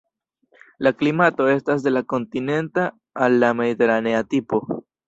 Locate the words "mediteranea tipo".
3.63-4.65